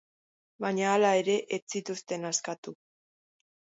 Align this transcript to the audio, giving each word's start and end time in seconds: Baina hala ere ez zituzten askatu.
Baina 0.63 0.87
hala 0.93 1.11
ere 1.21 1.35
ez 1.57 1.61
zituzten 1.75 2.29
askatu. 2.31 2.75